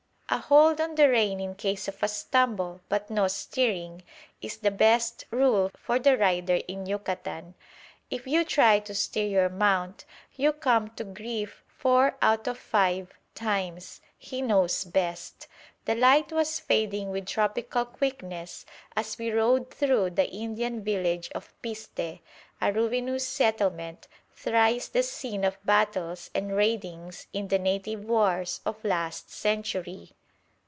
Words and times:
A 0.33 0.37
hold 0.37 0.79
on 0.79 0.95
the 0.95 1.09
rein 1.09 1.41
in 1.41 1.55
case 1.55 1.89
of 1.89 2.01
a 2.01 2.07
stumble, 2.07 2.79
but 2.87 3.09
no 3.09 3.27
steering, 3.27 4.01
is 4.41 4.55
the 4.55 4.71
best 4.71 5.25
rule 5.29 5.69
for 5.77 5.99
the 5.99 6.17
rider 6.17 6.61
in 6.69 6.85
Yucatan. 6.85 7.53
If 8.09 8.25
you 8.25 8.45
try 8.45 8.79
to 8.79 8.95
steer 8.95 9.27
your 9.27 9.49
mount, 9.49 10.05
you 10.37 10.53
come 10.53 10.89
to 10.91 11.03
grief 11.03 11.65
four 11.67 12.15
out 12.21 12.47
of 12.47 12.57
five 12.57 13.13
times; 13.35 13.99
he 14.17 14.41
knows 14.41 14.85
best. 14.85 15.49
The 15.83 15.95
light 15.95 16.31
was 16.31 16.61
fading 16.61 17.09
with 17.11 17.25
tropical 17.25 17.83
quickness 17.83 18.65
as 18.95 19.17
we 19.17 19.31
rode 19.33 19.69
through 19.69 20.11
the 20.11 20.29
Indian 20.29 20.81
village 20.81 21.29
of 21.35 21.53
Piste, 21.61 21.99
a 22.61 22.71
ruinous 22.73 23.27
settlement, 23.27 24.07
thrice 24.33 24.87
the 24.87 25.03
scene 25.03 25.43
of 25.43 25.57
battles 25.65 26.31
and 26.33 26.51
raidings 26.55 27.27
in 27.33 27.49
the 27.49 27.59
native 27.59 28.05
wars 28.05 28.61
of 28.65 28.81
last 28.85 29.29
century. 29.29 30.13